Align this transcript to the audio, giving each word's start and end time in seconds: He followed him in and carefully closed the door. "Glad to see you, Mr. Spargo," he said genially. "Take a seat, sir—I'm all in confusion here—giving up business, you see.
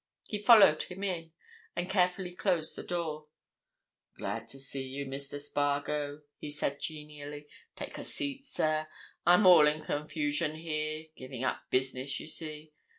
He 0.25 0.41
followed 0.41 0.81
him 0.81 1.03
in 1.03 1.31
and 1.75 1.87
carefully 1.87 2.31
closed 2.31 2.75
the 2.75 2.81
door. 2.81 3.27
"Glad 4.17 4.47
to 4.47 4.57
see 4.57 4.83
you, 4.87 5.05
Mr. 5.05 5.39
Spargo," 5.39 6.23
he 6.39 6.49
said 6.49 6.79
genially. 6.81 7.47
"Take 7.75 7.99
a 7.99 8.03
seat, 8.03 8.43
sir—I'm 8.43 9.45
all 9.45 9.67
in 9.67 9.83
confusion 9.83 10.55
here—giving 10.55 11.43
up 11.43 11.65
business, 11.69 12.19
you 12.19 12.25
see. 12.25 12.73